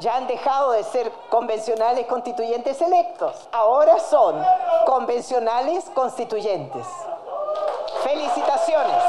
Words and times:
Ya 0.00 0.16
han 0.16 0.26
dejado 0.26 0.72
de 0.72 0.82
ser 0.82 1.10
convencionales 1.30 2.06
constituyentes 2.06 2.80
electos. 2.80 3.48
Ahora 3.52 3.98
son 4.00 4.34
convencionales 4.86 5.84
constituyentes. 5.94 6.86
Felicitaciones. 8.02 9.02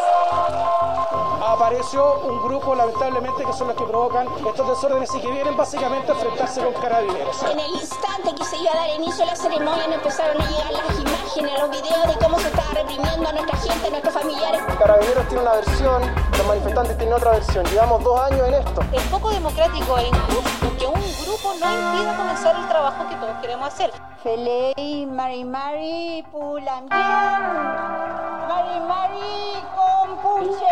Apareció 1.45 2.19
un 2.21 2.43
grupo, 2.43 2.75
lamentablemente, 2.75 3.45
que 3.45 3.53
son 3.53 3.67
los 3.67 3.77
que 3.77 3.83
provocan 3.83 4.27
estos 4.47 4.67
desórdenes 4.67 5.13
y 5.15 5.19
que 5.19 5.27
vienen 5.27 5.57
básicamente 5.57 6.11
a 6.11 6.15
enfrentarse 6.15 6.63
con 6.63 6.74
carabineros. 6.74 7.44
En 7.44 7.60
el 7.60 7.72
instante 7.72 8.33
que 8.36 8.44
se 8.46 8.58
iba 8.58 8.72
a 8.72 8.76
dar 8.76 8.90
inicio 8.96 9.24
a 9.24 9.28
la 9.28 9.36
ceremonia, 9.36 9.86
empezaron 9.86 10.42
a 10.42 10.46
llegar 10.49 10.72
las 10.72 10.99
imágenes, 11.38 11.60
los 11.60 11.70
videos 11.70 12.08
de 12.08 12.13
cómo 12.24 12.40
se 12.40 12.47
estaba 12.47 12.74
reprimiendo 12.74 13.29
a 13.29 13.31
nuestra 13.31 13.58
gente, 13.58 13.88
a 13.88 13.90
nuestros 13.90 14.13
familiares. 14.13 14.62
Carabineros 14.79 15.28
tiene 15.28 15.42
una 15.42 15.54
versión, 15.54 16.02
los 16.38 16.48
manifestantes 16.48 16.98
tienen 16.98 17.16
otra 17.16 17.31
versión. 17.31 17.66
Llevamos 17.66 18.04
dos 18.04 18.20
años 18.20 18.48
en 18.48 18.54
esto. 18.55 18.81
Es 18.91 19.04
poco 19.04 19.30
democrático 19.31 19.98
e 19.98 20.08
injusto 20.08 20.77
que 20.77 20.85
un 20.85 21.02
grupo 21.23 21.53
no 21.59 21.73
impida 21.73 22.17
comenzar 22.17 22.55
el 22.55 22.67
trabajo 22.67 23.09
que 23.09 23.16
todos 23.16 23.35
queremos 23.41 23.67
hacer. 23.67 23.91
Felei, 24.23 25.05
Mari 25.05 25.43
Mari, 25.43 26.26
Pulamien, 26.31 26.90
Mari 28.48 28.79
Mari, 28.88 29.63
Compuche. 29.76 30.65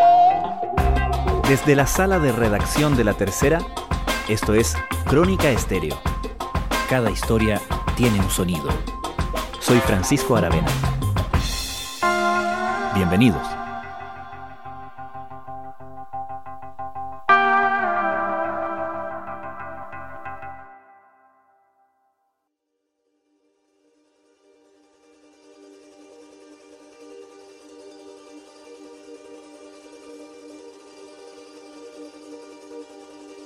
Desde 1.47 1.75
la 1.75 1.85
sala 1.85 2.19
de 2.19 2.31
redacción 2.31 2.95
de 2.95 3.03
La 3.03 3.13
Tercera, 3.13 3.59
esto 4.27 4.53
es 4.53 4.75
Crónica 5.05 5.49
Estéreo. 5.49 5.97
Cada 6.89 7.11
historia 7.11 7.61
tiene 7.95 8.19
un 8.19 8.29
sonido. 8.29 8.69
Soy 9.63 9.79
Francisco 9.79 10.35
Aravena. 10.35 10.67
Bienvenidos. 12.93 13.47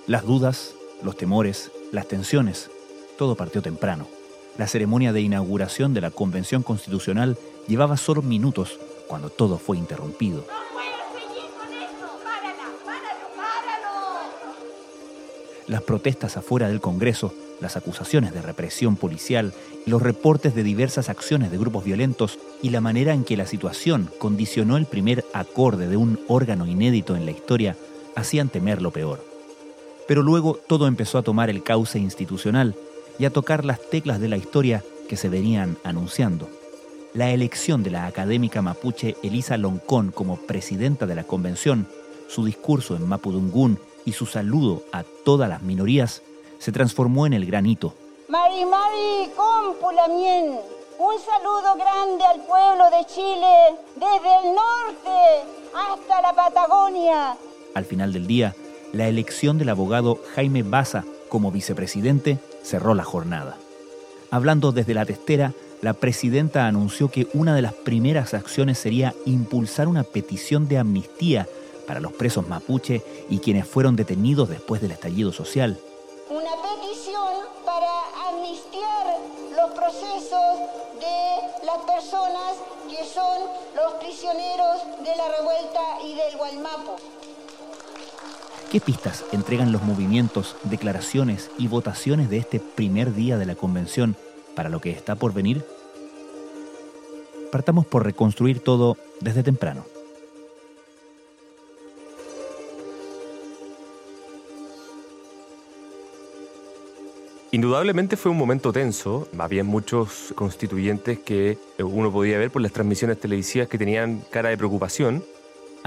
Las 0.08 0.26
dudas, 0.26 0.74
los 1.04 1.16
temores, 1.16 1.72
las 1.92 2.08
tensiones, 2.08 2.72
todo 3.20 3.36
partió 3.36 3.62
temprano. 3.62 4.17
La 4.58 4.66
ceremonia 4.68 5.14
de 5.14 5.22
inauguración 5.22 5.94
de 5.94 6.02
la 6.02 6.10
Convención 6.10 6.64
Constitucional 6.64 7.38
llevaba 7.68 7.96
solo 7.96 8.24
minutos 8.24 8.80
cuando 9.08 9.30
todo 9.30 9.60
fue 9.60 9.78
interrumpido. 9.78 10.46
Las 15.68 15.82
protestas 15.84 16.38
afuera 16.38 16.70
del 16.70 16.82
Congreso, 16.82 17.34
las 17.62 17.78
acusaciones 17.78 18.34
de 18.34 18.42
represión 18.42 18.96
policial, 18.96 19.54
los 19.86 20.02
reportes 20.02 20.56
de 20.56 20.64
diversas 20.64 21.10
acciones 21.10 21.52
de 21.52 21.58
grupos 21.58 21.84
violentos 21.84 22.40
y 22.64 22.70
la 22.72 22.82
manera 22.82 23.14
en 23.14 23.26
que 23.26 23.38
la 23.38 23.46
situación 23.46 24.10
condicionó 24.18 24.78
el 24.78 24.86
primer 24.86 25.24
acorde 25.34 25.88
de 25.88 25.98
un 25.98 26.20
órgano 26.28 26.66
inédito 26.66 27.16
en 27.16 27.26
la 27.26 27.32
historia 27.32 27.76
hacían 28.16 28.50
temer 28.50 28.82
lo 28.82 28.92
peor. 28.92 29.24
Pero 30.08 30.24
luego 30.24 30.58
todo 30.68 30.88
empezó 30.88 31.18
a 31.18 31.24
tomar 31.24 31.50
el 31.50 31.64
cauce 31.64 32.00
institucional 32.00 32.76
y 33.20 33.26
a 33.26 33.30
tocar 33.32 33.66
las 33.66 33.82
teclas 33.90 34.20
de 34.20 34.30
la 34.30 34.38
historia 34.38 34.84
que 35.08 35.18
se 35.18 35.30
venían 35.30 35.78
anunciando. 35.84 36.50
La 37.14 37.32
elección 37.32 37.84
de 37.84 37.92
la 37.92 38.06
académica 38.06 38.62
mapuche 38.62 39.16
Elisa 39.24 39.58
Loncón 39.58 40.12
como 40.12 40.38
presidenta 40.38 41.06
de 41.06 41.16
la 41.16 41.24
convención, 41.24 41.88
su 42.28 42.46
discurso 42.46 42.96
en 42.96 43.08
Mapudungún 43.08 43.80
y 44.06 44.12
su 44.12 44.26
saludo 44.26 44.84
a 44.92 45.04
todas 45.24 45.50
las 45.50 45.62
minorías 45.62 46.22
se 46.60 46.72
transformó 46.72 47.26
en 47.26 47.34
el 47.34 47.46
gran 47.46 47.66
hito. 47.66 47.94
Mari 48.30 48.66
Mari, 48.66 49.32
Compulamien. 49.36 50.60
Un 51.00 51.14
saludo 51.20 51.76
grande 51.76 52.24
al 52.26 52.42
pueblo 52.42 52.90
de 52.90 53.06
Chile, 53.06 53.80
desde 53.96 54.50
el 54.50 54.56
norte 54.56 55.48
hasta 55.76 56.22
la 56.22 56.34
Patagonia. 56.34 57.38
Al 57.76 57.86
final 57.86 58.12
del 58.12 58.26
día, 58.26 58.56
la 58.94 59.08
elección 59.08 59.60
del 59.60 59.70
abogado 59.70 60.20
Jaime 60.34 60.64
Baza 60.64 61.04
como 61.30 61.52
vicepresidente 61.52 62.40
cerró 62.64 62.94
la 62.94 63.04
jornada. 63.04 63.58
Hablando 64.32 64.72
desde 64.72 64.94
la 64.94 65.06
testera, 65.06 65.54
la 65.82 65.94
presidenta 65.94 66.68
anunció 66.68 67.10
que 67.10 67.28
una 67.34 67.56
de 67.56 67.62
las 67.62 67.74
primeras 67.74 68.34
acciones 68.34 68.78
sería 68.80 69.14
impulsar 69.26 69.88
una 69.88 70.04
petición 70.04 70.68
de 70.68 70.80
amnistía 70.80 71.48
para 71.86 72.00
los 72.00 72.12
presos 72.14 72.48
mapuche 72.48 73.02
y 73.30 73.40
quienes 73.40 73.68
fueron 73.68 73.96
detenidos 73.96 74.50
después 74.50 74.82
del 74.82 74.92
estallido 74.92 75.32
social. 75.32 75.80
Una 76.30 76.52
petición 76.62 77.46
para 77.64 78.30
amnistiar 78.30 79.18
los 79.56 79.72
procesos 79.72 80.60
de 81.00 81.66
las 81.66 81.78
personas 81.86 82.58
que 82.90 83.06
son 83.06 83.40
los 83.76 83.94
prisioneros 83.94 84.82
de 85.04 85.16
la 85.16 85.28
revuelta 85.38 85.82
y 86.04 86.16
del 86.16 86.38
Gualmapo. 86.38 86.98
¿Qué 88.72 88.82
pistas 88.82 89.24
entregan 89.32 89.72
los 89.72 89.82
movimientos, 89.84 90.58
declaraciones 90.64 91.50
y 91.58 91.70
votaciones 91.70 92.30
de 92.30 92.38
este 92.38 92.60
primer 92.60 93.14
día 93.14 93.38
de 93.38 93.46
la 93.46 93.56
convención 93.56 94.18
para 94.56 94.68
lo 94.68 94.82
que 94.82 94.90
está 94.90 95.16
por 95.16 95.34
venir? 95.34 95.64
Partamos 97.50 97.86
por 97.86 98.04
reconstruir 98.04 98.60
todo 98.60 98.98
desde 99.22 99.42
temprano. 99.42 99.86
Indudablemente 107.54 108.18
fue 108.18 108.34
un 108.34 108.38
momento 108.38 108.74
tenso, 108.74 109.30
había 109.38 109.64
muchos 109.64 110.34
constituyentes 110.36 111.20
que 111.20 111.58
uno 111.80 112.12
podía 112.12 112.38
ver 112.38 112.52
por 112.52 112.62
las 112.62 112.74
transmisiones 112.74 113.18
televisivas 113.18 113.70
que 113.70 113.78
tenían 113.78 114.22
cara 114.30 114.50
de 114.50 114.58
preocupación. 114.58 115.24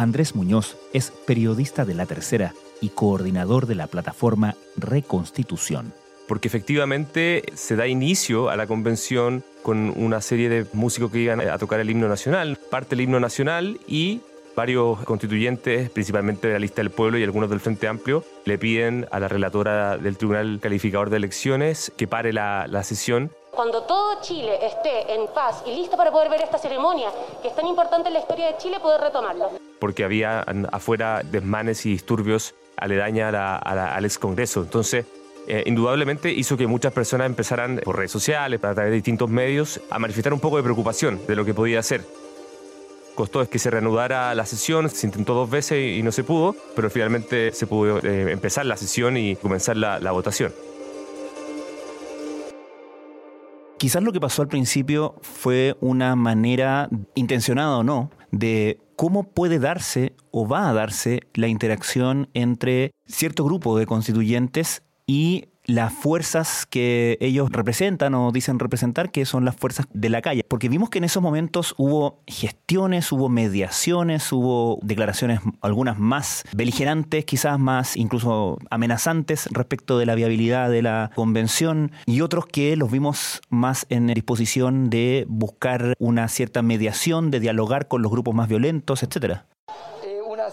Andrés 0.01 0.35
Muñoz 0.35 0.79
es 0.95 1.11
periodista 1.11 1.85
de 1.85 1.93
La 1.93 2.07
Tercera 2.07 2.55
y 2.81 2.89
coordinador 2.89 3.67
de 3.67 3.75
la 3.75 3.87
plataforma 3.87 4.57
Reconstitución. 4.77 5.93
Porque 6.27 6.49
efectivamente 6.49 7.43
se 7.55 7.77
da 7.77 7.87
inicio 7.87 8.49
a 8.49 8.57
la 8.57 8.67
convención 8.67 9.45
con 9.63 9.93
una 9.97 10.23
serie 10.23 10.49
de 10.49 10.67
músicos 10.73 11.11
que 11.11 11.19
iban 11.19 11.41
a 11.41 11.59
tocar 11.59 11.81
el 11.81 11.91
himno 11.91 12.09
nacional, 12.09 12.59
parte 12.71 12.95
el 12.95 13.03
himno 13.03 13.21
nacional 13.21 13.79
y 13.87 14.23
varios 14.57 15.01
constituyentes, 15.05 15.91
principalmente 15.91 16.49
de 16.49 16.55
la 16.55 16.61
lista 16.61 16.81
del 16.81 16.91
pueblo 16.91 17.19
y 17.19 17.25
algunos 17.25 17.51
del 17.51 17.61
Frente 17.61 17.87
Amplio, 17.87 18.25
le 18.47 18.57
piden 18.57 19.07
a 19.11 19.21
la 19.21 19.29
relatora 19.29 19.99
del 19.99 20.17
Tribunal 20.17 20.61
Calificador 20.63 21.11
de 21.11 21.19
Elecciones 21.19 21.93
que 21.99 22.07
pare 22.07 22.33
la, 22.33 22.67
la 22.69 22.85
sesión 22.85 23.31
cuando 23.61 23.83
todo 23.83 24.23
Chile 24.23 24.59
esté 24.65 25.13
en 25.13 25.27
paz 25.35 25.63
y 25.67 25.75
listo 25.75 25.95
para 25.95 26.11
poder 26.11 26.31
ver 26.31 26.41
esta 26.41 26.57
ceremonia, 26.57 27.11
que 27.43 27.49
es 27.49 27.55
tan 27.55 27.67
importante 27.67 28.09
en 28.09 28.15
la 28.15 28.21
historia 28.21 28.47
de 28.47 28.57
Chile, 28.57 28.81
poder 28.81 29.03
retomarlo. 29.03 29.51
Porque 29.79 30.03
había 30.03 30.41
afuera 30.73 31.21
desmanes 31.23 31.85
y 31.85 31.91
disturbios 31.91 32.55
aledaña 32.79 33.59
al 33.59 34.05
ex 34.07 34.19
Congreso. 34.19 34.63
Entonces, 34.63 35.05
eh, 35.47 35.63
indudablemente 35.67 36.33
hizo 36.33 36.57
que 36.57 36.67
muchas 36.67 36.95
personas 36.95 37.27
empezaran 37.27 37.83
por 37.85 37.99
redes 37.99 38.13
sociales, 38.13 38.65
a 38.65 38.73
través 38.73 38.93
de 38.93 38.95
distintos 38.95 39.29
medios, 39.29 39.79
a 39.91 39.99
manifestar 39.99 40.33
un 40.33 40.41
poco 40.41 40.57
de 40.57 40.63
preocupación 40.63 41.21
de 41.27 41.37
lo 41.37 41.45
que 41.45 41.53
podía 41.53 41.81
hacer. 41.81 42.01
Costó 43.15 43.43
es 43.43 43.51
que 43.51 43.59
se 43.59 43.69
reanudara 43.69 44.35
la 44.35 44.47
sesión, 44.47 44.89
se 44.89 45.07
intentó 45.07 45.35
dos 45.35 45.51
veces 45.51 45.99
y 45.99 46.03
no 46.03 46.13
se 46.13 46.25
pudo, 46.25 46.57
pero 46.75 46.89
finalmente 46.89 47.53
se 47.53 47.67
pudo 47.67 47.99
eh, 47.99 48.33
empezar 48.33 48.65
la 48.65 48.79
sesión 48.79 49.19
y 49.19 49.37
comenzar 49.37 49.77
la, 49.77 50.01
la 50.01 50.13
votación. 50.13 50.51
Quizás 53.81 54.03
lo 54.03 54.13
que 54.13 54.21
pasó 54.21 54.43
al 54.43 54.49
principio 54.49 55.15
fue 55.23 55.75
una 55.81 56.15
manera, 56.15 56.91
intencionada 57.15 57.79
o 57.79 57.83
no, 57.83 58.11
de 58.31 58.79
cómo 58.95 59.23
puede 59.23 59.59
darse 59.59 60.13
o 60.31 60.47
va 60.47 60.69
a 60.69 60.75
darse 60.75 61.21
la 61.33 61.49
interacción 61.49 62.29
entre 62.35 62.93
cierto 63.07 63.43
grupo 63.43 63.79
de 63.79 63.87
constituyentes 63.87 64.83
y 65.07 65.47
las 65.75 65.93
fuerzas 65.93 66.67
que 66.67 67.17
ellos 67.21 67.51
representan 67.51 68.15
o 68.15 68.33
dicen 68.33 68.59
representar, 68.59 69.11
que 69.11 69.25
son 69.25 69.45
las 69.45 69.57
fuerzas 69.57 69.87
de 69.93 70.09
la 70.09 70.23
calle. 70.23 70.45
Porque 70.47 70.69
vimos 70.69 70.91
que 70.91 70.99
en 70.99 71.05
esos 71.05 71.23
momentos 71.23 71.75
hubo 71.79 72.23
gestiones, 72.27 73.11
hubo 73.13 73.29
mediaciones, 73.29 74.33
hubo 74.33 74.79
declaraciones, 74.83 75.41
algunas 75.61 75.99
más 75.99 76.45
beligerantes, 76.53 77.25
quizás 77.25 77.59
más 77.59 77.97
incluso 77.97 78.59
amenazantes 78.71 79.49
respecto 79.53 79.99
de 79.99 80.07
la 80.07 80.15
viabilidad 80.15 80.71
de 80.71 80.83
la 80.83 81.11
convención, 81.15 81.93
y 82.07 82.21
otros 82.21 82.47
que 82.47 82.77
los 82.77 82.91
vimos 82.91 83.41
más 83.49 83.87
en 83.89 84.09
disposición 84.09 84.91
de 84.91 85.25
buscar 85.29 85.95
una 85.99 86.29
cierta 86.29 86.63
mediación, 86.63 87.31
de 87.31 87.41
dialogar 87.41 87.89
con 87.89 88.03
los 88.03 88.11
grupos 88.11 88.35
más 88.35 88.49
violentos, 88.49 89.03
etcétera 89.03 89.47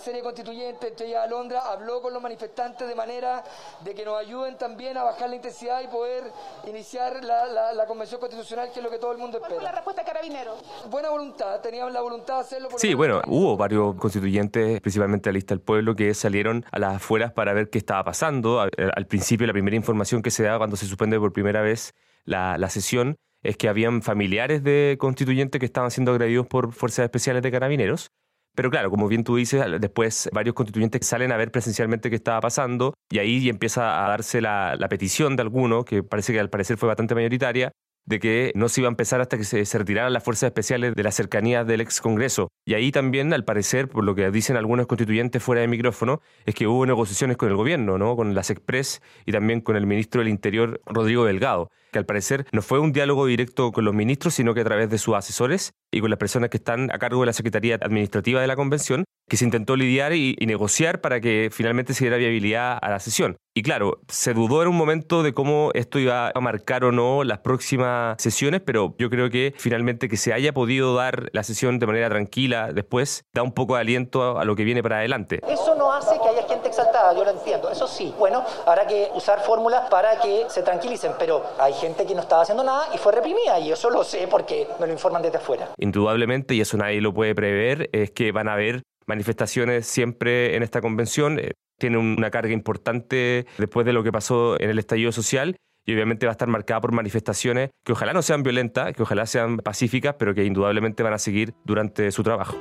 serie 0.07 0.21
constituyente, 0.21 0.88
entre 0.88 1.07
ellas 1.07 1.25
Alondra, 1.25 1.59
habló 1.69 2.01
con 2.01 2.13
los 2.13 2.21
manifestantes 2.21 2.88
de 2.88 2.95
manera 2.95 3.44
de 3.83 3.94
que 3.94 4.06
nos 4.06 4.18
ayuden 4.18 4.57
también 4.57 4.95
a 4.95 5.04
bajar 5.04 5.30
la 5.30 5.36
intensidad 5.36 5.81
y 5.83 5.88
poder 5.88 6.24
iniciar 6.65 7.21
la, 7.25 7.74
la, 7.74 7.86
convención 7.86 8.21
constitucional, 8.21 8.71
que 8.71 8.80
es 8.80 8.86
lo 8.86 8.89
que 8.89 9.00
todo 9.00 9.12
el 9.12 9.18
mundo 9.18 9.38
espera. 9.38 9.50
¿Cuál 9.50 9.59
fue 9.59 9.69
la 9.69 9.75
respuesta 9.75 10.04
de 10.04 10.07
Carabineros? 10.07 10.63
Buena 10.89 11.09
voluntad, 11.09 11.59
teníamos 11.59 11.92
la 11.92 12.00
voluntad 12.00 12.36
de 12.36 12.39
hacerlo. 12.39 12.69
sí, 12.77 12.94
bueno, 12.94 13.21
hubo 13.27 13.57
varios 13.57 13.95
constituyentes, 13.95 14.80
principalmente 14.80 15.30
la 15.30 15.33
lista 15.33 15.54
del 15.54 15.62
pueblo, 15.62 15.94
que 15.94 16.13
salieron 16.13 16.63
a 16.71 16.80
las 16.80 16.95
afueras 16.95 17.33
para 17.33 17.51
ver 17.51 17.69
qué 17.69 17.77
estaba 17.77 18.06
pasando. 18.06 18.62
Al 18.62 19.07
principio, 19.07 19.45
la 19.45 19.51
primera 19.51 19.75
información 19.75 20.21
que 20.21 20.31
se 20.31 20.44
da 20.44 20.57
cuando 20.57 20.77
se 20.77 20.86
suspende 20.86 21.19
por 21.19 21.33
primera 21.33 21.62
vez 21.62 21.94
la, 22.24 22.57
la 22.57 22.69
sesión 22.69 23.18
es 23.44 23.57
que 23.57 23.68
habían 23.68 24.01
familiares 24.01 24.63
de 24.63 24.95
constituyentes 24.98 25.59
que 25.59 25.65
estaban 25.65 25.92
siendo 25.92 26.12
agredidos 26.13 26.48
por 26.48 26.71
fuerzas 26.71 27.04
especiales 27.04 27.44
de 27.44 27.51
carabineros. 27.51 28.12
Pero 28.57 28.71
claro, 28.71 28.89
como 28.89 29.07
bien 29.07 29.24
tú 29.24 29.36
dices, 29.36 29.63
después 29.80 30.31
varios 30.33 30.56
constituyentes 30.56 31.06
salen 31.06 31.31
a 31.31 31.38
ver 31.38 31.51
presencialmente 31.51 32.09
qué 32.09 32.15
estaba 32.15 32.42
pasando 32.42 32.95
y 33.07 33.19
ahí 33.19 33.50
empieza 33.50 34.04
a 34.04 34.09
darse 34.09 34.42
la, 34.42 34.75
la 34.75 34.89
petición 34.89 35.36
de 35.36 35.44
alguno, 35.44 35.86
que 35.86 36.01
parece 36.01 36.33
que 36.33 36.39
al 36.39 36.50
parecer 36.50 36.75
fue 36.77 36.88
bastante 36.88 37.13
mayoritaria, 37.13 37.71
de 38.07 38.19
que 38.19 38.51
no 38.56 38.69
se 38.69 38.81
iba 38.81 38.88
a 38.88 38.89
empezar 38.89 39.21
hasta 39.21 39.38
que 39.38 39.44
se, 39.44 39.77
retiraran 39.77 40.13
las 40.13 40.24
fuerzas 40.24 40.48
especiales 40.48 40.95
de 40.95 41.04
la 41.04 41.12
cercanía 41.12 41.63
del 41.63 41.81
ex 41.81 42.01
Congreso. 42.01 42.50
Y 42.65 42.74
ahí 42.74 42.92
también, 42.92 43.33
al 43.33 43.44
parecer, 43.44 43.89
por 43.89 44.04
lo 44.04 44.15
que 44.15 44.31
dicen 44.31 44.56
algunos 44.56 44.88
constituyentes 44.88 45.44
fuera 45.44 45.62
de 45.62 45.68
micrófono, 45.68 46.21
es 46.45 46.56
que 46.56 46.68
hubo 46.68 46.86
negociaciones 46.86 47.38
con 47.38 47.50
el 47.50 47.56
gobierno, 47.56 47.98
¿no? 47.98 48.15
con 48.15 48.33
las 48.33 48.50
Express 48.50 49.01
y 49.25 49.33
también 49.33 49.62
con 49.62 49.75
el 49.75 49.86
ministro 49.86 50.19
del 50.19 50.30
Interior, 50.30 50.81
Rodrigo 50.86 51.25
Delgado, 51.25 51.69
que 51.92 52.00
al 52.00 52.06
parecer 52.06 52.45
no 52.54 52.62
fue 52.62 52.80
un 52.80 52.94
diálogo 52.94 53.25
directo 53.25 53.71
con 53.74 53.83
los 53.83 53.94
ministros, 53.94 54.33
sino 54.33 54.54
que 54.54 54.62
a 54.62 54.65
través 54.65 54.89
de 54.89 54.98
sus 54.98 55.15
asesores 55.15 55.74
y 55.92 56.00
con 56.00 56.09
las 56.09 56.18
personas 56.18 56.50
que 56.50 56.57
están 56.57 56.89
a 56.92 57.00
cargo 57.00 57.19
de 57.21 57.27
la 57.27 57.33
Secretaría 57.33 57.75
Administrativa 57.75 58.39
de 58.39 58.48
la 58.48 58.56
Convención, 58.56 59.04
que 59.28 59.38
se 59.38 59.46
intentó 59.46 59.76
lidiar 59.76 60.14
y, 60.14 60.36
negociar 60.48 61.02
para 61.02 61.20
que 61.20 61.50
finalmente 61.52 61.94
se 61.94 62.06
diera 62.06 62.16
viabilidad 62.16 62.78
a 62.82 62.90
la 62.90 63.00
sesión. 63.00 63.36
Y 63.54 63.64
claro, 63.64 64.00
se 64.08 64.34
dudó 64.34 64.62
en 64.62 64.70
un 64.70 64.78
momento 64.78 65.24
de 65.24 65.34
cómo 65.34 65.72
esto 65.74 66.00
iba 66.00 66.32
a 66.34 66.40
marcar 66.40 66.86
o 66.86 66.92
no 66.94 67.24
las 67.26 67.40
próximas 67.40 68.16
sesiones, 68.22 68.62
pero 68.62 68.96
yo 68.98 69.10
creo 69.10 69.30
que 69.30 69.54
finalmente 69.58 70.08
que 70.08 70.16
se 70.16 70.32
haya 70.32 70.54
podido 70.54 70.96
dar 70.96 71.30
la 71.34 71.44
sesión 71.44 71.80
de 71.80 71.88
manera 71.88 72.08
tranquila 72.10 72.72
después 72.72 73.26
da 73.34 73.44
un 73.44 73.52
poco 73.52 73.76
de 73.76 73.82
aliento 73.82 74.40
a 74.40 74.46
lo 74.46 74.56
que 74.56 74.64
viene 74.64 74.82
para 74.82 74.98
adelante. 74.98 75.42
Eso 75.50 75.76
no 75.76 75.92
hace 75.92 76.18
que 76.22 76.30
haya 76.30 76.48
gente 76.48 76.70
exaltada, 76.70 77.14
yo 77.14 77.26
lo 77.26 77.32
entiendo. 77.32 77.70
Eso 77.70 77.88
sí, 77.88 78.14
bueno, 78.18 78.46
habrá 78.66 78.88
que 78.88 79.10
usar 79.16 79.42
fórmulas 79.42 79.90
para 79.90 80.20
que 80.22 80.46
se 80.50 80.62
tranquilicen, 80.62 81.12
pero 81.20 81.44
hay 81.60 81.74
gente 81.74 82.06
que 82.06 82.16
no 82.16 82.22
estaba 82.22 82.44
haciendo 82.44 82.64
nada 82.64 82.88
y 82.94 82.98
fue 82.98 83.12
reprimida, 83.12 83.60
y 83.60 83.72
eso 83.72 83.90
lo 83.90 84.04
sé 84.04 84.28
porque 84.30 84.68
me 84.80 84.88
lo 84.88 84.94
informan 84.94 85.22
desde 85.22 85.38
afuera. 85.38 85.70
Indudablemente, 85.78 86.54
y 86.54 86.62
eso 86.62 86.78
nadie 86.78 87.02
lo 87.02 87.14
puede 87.14 87.36
prever, 87.36 87.90
es 87.92 88.12
que 88.12 88.32
van 88.32 88.48
a 88.48 88.54
haber 88.54 88.84
manifestaciones 89.07 89.88
siempre 89.88 90.56
en 90.56 90.63
esta 90.63 90.81
convención. 90.81 91.39
Eh, 91.39 91.54
tiene 91.80 91.98
una 91.98 92.30
carga 92.31 92.54
importante 92.54 93.45
después 93.57 93.86
de 93.86 93.94
lo 93.94 94.04
que 94.04 94.12
pasó 94.12 94.59
en 94.59 94.69
el 94.69 94.80
estallido 94.80 95.12
social 95.12 95.56
y 95.86 95.94
obviamente 95.94 96.25
va 96.25 96.31
a 96.31 96.33
estar 96.33 96.48
marcada 96.50 96.81
por 96.81 96.92
manifestaciones 96.92 97.69
que 97.86 97.94
ojalá 97.94 98.13
no 98.13 98.21
sean 98.21 98.44
violentas, 98.44 98.94
que 98.94 99.04
ojalá 99.04 99.25
sean 99.25 99.57
pacíficas, 99.57 100.15
pero 100.19 100.36
que 100.36 100.44
indudablemente 100.44 101.01
van 101.01 101.13
a 101.13 101.19
seguir 101.19 101.54
durante 101.63 102.12
su 102.12 102.24
trabajo. 102.24 102.57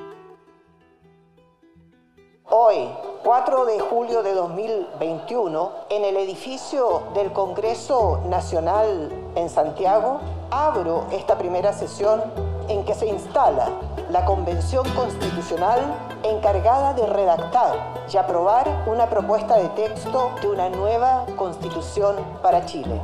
Hoy, 2.48 2.88
4 3.24 3.66
de 3.66 3.80
julio 3.80 4.22
de 4.22 4.32
2021, 4.32 5.72
en 5.90 6.04
el 6.04 6.16
edificio 6.16 7.08
del 7.14 7.32
Congreso 7.32 8.24
Nacional 8.28 9.10
en 9.34 9.50
Santiago, 9.50 10.20
abro 10.52 11.08
esta 11.10 11.36
primera 11.36 11.72
sesión 11.72 12.22
en 12.68 12.84
que 12.84 12.94
se 12.94 13.06
instala 13.06 13.70
la 14.10 14.24
Convención 14.24 14.86
Constitucional 14.94 15.80
encargada 16.24 16.94
de 16.94 17.06
redactar 17.06 17.94
y 18.12 18.16
aprobar 18.16 18.84
una 18.86 19.08
propuesta 19.08 19.56
de 19.56 19.68
texto 19.70 20.32
de 20.42 20.48
una 20.48 20.70
nueva 20.70 21.26
constitución 21.36 22.16
para 22.42 22.64
Chile. 22.66 23.00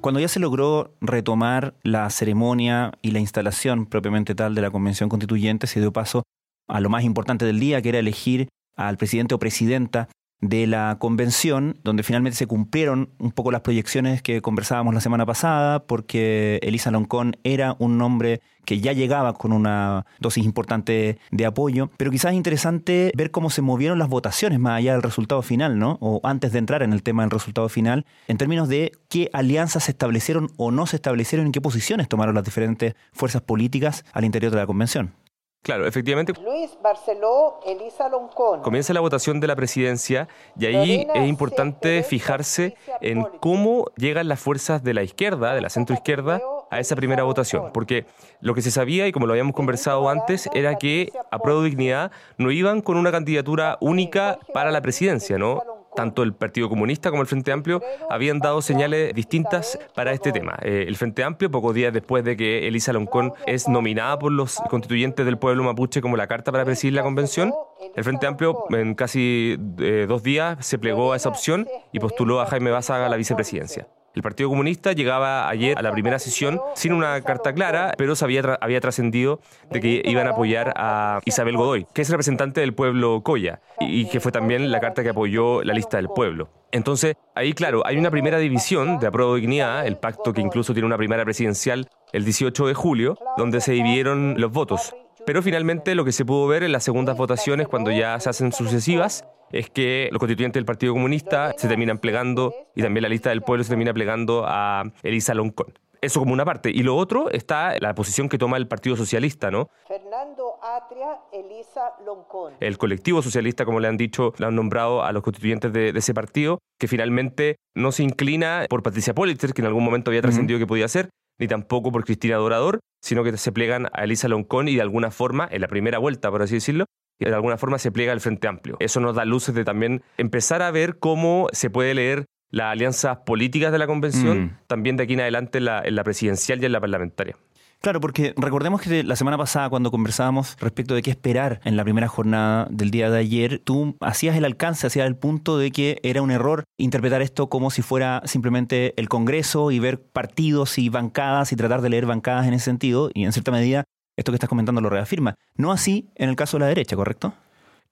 Cuando 0.00 0.20
ya 0.20 0.28
se 0.28 0.40
logró 0.40 0.94
retomar 1.00 1.74
la 1.82 2.08
ceremonia 2.08 2.92
y 3.02 3.10
la 3.10 3.18
instalación 3.18 3.84
propiamente 3.84 4.34
tal 4.34 4.54
de 4.54 4.62
la 4.62 4.70
Convención 4.70 5.10
Constituyente, 5.10 5.66
se 5.66 5.80
dio 5.80 5.92
paso 5.92 6.22
a 6.68 6.80
lo 6.80 6.88
más 6.88 7.04
importante 7.04 7.44
del 7.44 7.60
día, 7.60 7.82
que 7.82 7.90
era 7.90 7.98
elegir 7.98 8.48
al 8.76 8.96
presidente 8.96 9.34
o 9.34 9.38
presidenta 9.38 10.08
de 10.40 10.66
la 10.66 10.96
convención, 10.98 11.76
donde 11.84 12.02
finalmente 12.02 12.36
se 12.36 12.46
cumplieron 12.46 13.10
un 13.18 13.32
poco 13.32 13.50
las 13.50 13.60
proyecciones 13.60 14.22
que 14.22 14.40
conversábamos 14.40 14.94
la 14.94 15.00
semana 15.00 15.26
pasada, 15.26 15.84
porque 15.84 16.58
Elisa 16.62 16.90
Loncón 16.90 17.36
era 17.44 17.76
un 17.78 17.98
nombre 17.98 18.40
que 18.64 18.80
ya 18.80 18.92
llegaba 18.92 19.34
con 19.34 19.52
una 19.52 20.06
dosis 20.18 20.44
importante 20.44 21.18
de 21.30 21.46
apoyo, 21.46 21.90
pero 21.96 22.10
quizás 22.10 22.32
es 22.32 22.36
interesante 22.36 23.12
ver 23.16 23.30
cómo 23.30 23.50
se 23.50 23.62
movieron 23.62 23.98
las 23.98 24.08
votaciones 24.08 24.58
más 24.58 24.78
allá 24.78 24.92
del 24.92 25.02
resultado 25.02 25.42
final, 25.42 25.78
¿no? 25.78 25.98
O 26.00 26.20
antes 26.24 26.52
de 26.52 26.58
entrar 26.58 26.82
en 26.82 26.92
el 26.92 27.02
tema 27.02 27.22
del 27.22 27.30
resultado 27.30 27.68
final, 27.68 28.06
en 28.28 28.38
términos 28.38 28.68
de 28.68 28.92
qué 29.08 29.28
alianzas 29.32 29.84
se 29.84 29.90
establecieron 29.90 30.50
o 30.56 30.70
no 30.70 30.86
se 30.86 30.96
establecieron, 30.96 31.46
en 31.46 31.52
qué 31.52 31.60
posiciones 31.60 32.08
tomaron 32.08 32.34
las 32.34 32.44
diferentes 32.44 32.94
fuerzas 33.12 33.42
políticas 33.42 34.04
al 34.12 34.24
interior 34.24 34.52
de 34.52 34.58
la 34.58 34.66
convención. 34.66 35.14
Claro, 35.62 35.86
efectivamente. 35.86 36.32
Luis 36.42 36.70
Barceló, 36.82 37.60
Elisa 37.66 38.08
Loncón. 38.08 38.62
Comienza 38.62 38.94
la 38.94 39.00
votación 39.00 39.40
de 39.40 39.46
la 39.46 39.56
presidencia 39.56 40.26
y 40.58 40.66
ahí 40.66 41.06
es 41.14 41.28
importante 41.28 42.02
fijarse 42.02 42.76
en 43.02 43.24
cómo 43.40 43.84
llegan 43.96 44.28
las 44.28 44.40
fuerzas 44.40 44.82
de 44.82 44.94
la 44.94 45.02
izquierda, 45.02 45.54
de 45.54 45.60
la 45.60 45.68
centroizquierda, 45.68 46.40
a 46.70 46.80
esa 46.80 46.96
primera 46.96 47.24
votación. 47.24 47.72
Porque 47.74 48.06
lo 48.40 48.54
que 48.54 48.62
se 48.62 48.70
sabía, 48.70 49.06
y 49.06 49.12
como 49.12 49.26
lo 49.26 49.32
habíamos 49.32 49.54
conversado 49.54 50.08
antes, 50.08 50.48
era 50.54 50.76
que 50.76 51.12
a 51.30 51.38
Pro 51.38 51.62
Dignidad 51.62 52.10
no 52.38 52.50
iban 52.50 52.80
con 52.80 52.96
una 52.96 53.12
candidatura 53.12 53.76
única 53.80 54.38
para 54.54 54.70
la 54.70 54.80
presidencia, 54.80 55.36
¿no? 55.36 55.79
Tanto 55.94 56.22
el 56.22 56.34
Partido 56.34 56.68
Comunista 56.68 57.10
como 57.10 57.22
el 57.22 57.28
Frente 57.28 57.52
Amplio 57.52 57.82
habían 58.08 58.38
dado 58.38 58.62
señales 58.62 59.14
distintas 59.14 59.78
para 59.94 60.12
este 60.12 60.32
tema. 60.32 60.58
Eh, 60.62 60.84
el 60.86 60.96
Frente 60.96 61.24
Amplio, 61.24 61.50
pocos 61.50 61.74
días 61.74 61.92
después 61.92 62.24
de 62.24 62.36
que 62.36 62.68
Elisa 62.68 62.92
Loncón 62.92 63.32
es 63.46 63.68
nominada 63.68 64.18
por 64.18 64.32
los 64.32 64.56
constituyentes 64.68 65.26
del 65.26 65.38
pueblo 65.38 65.62
mapuche 65.64 66.00
como 66.00 66.16
la 66.16 66.26
carta 66.26 66.52
para 66.52 66.64
presidir 66.64 66.94
la 66.94 67.02
convención, 67.02 67.52
el 67.94 68.04
Frente 68.04 68.26
Amplio 68.26 68.64
en 68.70 68.94
casi 68.94 69.56
eh, 69.78 70.06
dos 70.08 70.22
días 70.22 70.64
se 70.64 70.78
plegó 70.78 71.12
a 71.12 71.16
esa 71.16 71.28
opción 71.28 71.66
y 71.92 71.98
postuló 71.98 72.40
a 72.40 72.46
Jaime 72.46 72.70
Baza 72.70 73.04
a 73.04 73.08
la 73.08 73.16
vicepresidencia. 73.16 73.88
El 74.14 74.22
Partido 74.22 74.48
Comunista 74.48 74.92
llegaba 74.92 75.48
ayer 75.48 75.78
a 75.78 75.82
la 75.82 75.92
primera 75.92 76.18
sesión 76.18 76.60
sin 76.74 76.92
una 76.92 77.20
carta 77.20 77.52
clara, 77.52 77.94
pero 77.96 78.14
había, 78.20 78.80
trascendido 78.80 79.40
de 79.70 79.80
que 79.80 80.02
iban 80.04 80.26
a 80.26 80.30
apoyar 80.30 80.72
a 80.76 81.20
Isabel 81.24 81.56
Godoy, 81.56 81.86
que 81.94 82.02
es 82.02 82.10
representante 82.10 82.60
del 82.60 82.74
pueblo 82.74 83.22
Coya, 83.22 83.60
y 83.78 84.06
que 84.06 84.18
fue 84.18 84.32
también 84.32 84.72
la 84.72 84.80
carta 84.80 85.04
que 85.04 85.10
apoyó 85.10 85.62
la 85.62 85.74
lista 85.74 85.96
del 85.96 86.08
pueblo. 86.08 86.48
Entonces, 86.72 87.14
ahí 87.34 87.52
claro, 87.52 87.86
hay 87.86 87.98
una 87.98 88.10
primera 88.10 88.38
división 88.38 88.98
de 88.98 89.06
Apruebo 89.06 89.36
Dignidad, 89.36 89.86
el 89.86 89.96
pacto 89.96 90.32
que 90.32 90.40
incluso 90.40 90.72
tiene 90.72 90.86
una 90.86 90.96
primera 90.96 91.24
presidencial 91.24 91.88
el 92.12 92.24
18 92.24 92.66
de 92.66 92.74
julio, 92.74 93.18
donde 93.36 93.60
se 93.60 93.72
dividieron 93.72 94.34
los 94.38 94.50
votos. 94.50 94.92
Pero 95.26 95.42
finalmente 95.42 95.94
lo 95.94 96.04
que 96.04 96.12
se 96.12 96.24
pudo 96.24 96.46
ver 96.46 96.62
en 96.62 96.72
las 96.72 96.84
segundas 96.84 97.16
votaciones, 97.16 97.68
cuando 97.68 97.90
ya 97.90 98.18
se 98.20 98.30
hacen 98.30 98.52
sucesivas, 98.52 99.24
es 99.52 99.68
que 99.70 100.08
los 100.12 100.18
constituyentes 100.18 100.58
del 100.58 100.64
Partido 100.64 100.92
Comunista 100.92 101.52
se 101.56 101.68
terminan 101.68 101.98
plegando 101.98 102.54
y 102.74 102.82
también 102.82 103.02
la 103.02 103.08
lista 103.08 103.30
del 103.30 103.42
pueblo 103.42 103.64
se 103.64 103.70
termina 103.70 103.92
plegando 103.92 104.44
a 104.46 104.84
Elisa 105.02 105.34
Loncón. 105.34 105.74
Eso 106.02 106.20
como 106.20 106.32
una 106.32 106.46
parte. 106.46 106.70
Y 106.70 106.82
lo 106.82 106.96
otro 106.96 107.30
está 107.30 107.78
la 107.78 107.94
posición 107.94 108.30
que 108.30 108.38
toma 108.38 108.56
el 108.56 108.66
Partido 108.66 108.96
Socialista, 108.96 109.50
¿no? 109.50 109.68
Fernando 109.86 110.54
Atria, 110.62 111.18
Elisa 111.30 111.92
Loncón. 112.06 112.54
El 112.60 112.78
colectivo 112.78 113.20
socialista, 113.20 113.66
como 113.66 113.80
le 113.80 113.88
han 113.88 113.98
dicho, 113.98 114.32
le 114.38 114.46
han 114.46 114.54
nombrado 114.54 115.02
a 115.02 115.12
los 115.12 115.22
constituyentes 115.22 115.72
de, 115.72 115.90
ese 115.90 116.14
partido, 116.14 116.58
que 116.78 116.88
finalmente 116.88 117.56
no 117.74 117.92
se 117.92 118.02
inclina 118.02 118.64
por 118.70 118.82
Patricia 118.82 119.14
Politzer, 119.14 119.52
que 119.52 119.60
en 119.60 119.66
algún 119.66 119.84
momento 119.84 120.10
había 120.10 120.22
trascendido 120.22 120.58
que 120.58 120.66
podía 120.66 120.88
ser, 120.88 121.10
ni 121.40 121.48
tampoco 121.48 121.90
por 121.90 122.04
Cristina 122.04 122.36
Dorador, 122.36 122.78
sino 123.02 123.24
que 123.24 123.36
se 123.36 123.50
plegan 123.50 123.88
a 123.92 124.04
Elisa 124.04 124.28
Loncón 124.28 124.68
y 124.68 124.76
de 124.76 124.82
alguna 124.82 125.10
forma, 125.10 125.48
en 125.50 125.62
la 125.62 125.68
primera 125.68 125.98
vuelta, 125.98 126.30
por 126.30 126.42
así 126.42 126.54
decirlo, 126.54 126.84
y 127.18 127.24
de 127.24 127.34
alguna 127.34 127.56
forma 127.56 127.78
se 127.78 127.90
pliega 127.90 128.12
al 128.12 128.20
Frente 128.20 128.46
Amplio. 128.46 128.76
Eso 128.78 129.00
nos 129.00 129.16
da 129.16 129.24
luces 129.24 129.54
de 129.54 129.64
también 129.64 130.02
empezar 130.18 130.62
a 130.62 130.70
ver 130.70 130.98
cómo 130.98 131.48
se 131.52 131.70
puede 131.70 131.94
leer 131.94 132.26
las 132.50 132.72
alianzas 132.72 133.18
políticas 133.24 133.72
de 133.72 133.78
la 133.78 133.86
convención, 133.86 134.44
mm. 134.44 134.58
también 134.66 134.96
de 134.96 135.04
aquí 135.04 135.14
en 135.14 135.20
adelante 135.20 135.58
en 135.58 135.64
la, 135.64 135.82
en 135.84 135.94
la 135.94 136.04
presidencial 136.04 136.62
y 136.62 136.66
en 136.66 136.72
la 136.72 136.80
parlamentaria. 136.80 137.36
Claro, 137.82 137.98
porque 137.98 138.34
recordemos 138.36 138.82
que 138.82 139.02
la 139.04 139.16
semana 139.16 139.38
pasada 139.38 139.70
cuando 139.70 139.90
conversábamos 139.90 140.54
respecto 140.60 140.94
de 140.94 141.00
qué 141.00 141.10
esperar 141.10 141.62
en 141.64 141.78
la 141.78 141.82
primera 141.82 142.08
jornada 142.08 142.68
del 142.70 142.90
día 142.90 143.08
de 143.08 143.18
ayer, 143.18 143.58
tú 143.64 143.96
hacías 144.00 144.36
el 144.36 144.44
alcance, 144.44 144.86
hacías 144.86 145.06
el 145.06 145.16
punto 145.16 145.56
de 145.56 145.70
que 145.70 145.98
era 146.02 146.20
un 146.20 146.30
error 146.30 146.64
interpretar 146.76 147.22
esto 147.22 147.48
como 147.48 147.70
si 147.70 147.80
fuera 147.80 148.20
simplemente 148.26 148.92
el 149.00 149.08
Congreso 149.08 149.70
y 149.70 149.78
ver 149.78 150.02
partidos 150.02 150.76
y 150.76 150.90
bancadas 150.90 151.52
y 151.52 151.56
tratar 151.56 151.80
de 151.80 151.88
leer 151.88 152.04
bancadas 152.04 152.46
en 152.46 152.52
ese 152.52 152.66
sentido, 152.66 153.10
y 153.14 153.24
en 153.24 153.32
cierta 153.32 153.50
medida 153.50 153.84
esto 154.14 154.30
que 154.30 154.36
estás 154.36 154.50
comentando 154.50 154.82
lo 154.82 154.90
reafirma. 154.90 155.36
No 155.56 155.72
así 155.72 156.10
en 156.16 156.28
el 156.28 156.36
caso 156.36 156.58
de 156.58 156.60
la 156.60 156.66
derecha, 156.66 156.96
¿correcto? 156.96 157.32